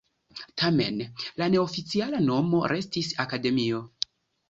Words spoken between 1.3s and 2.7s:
la neoficiala nomo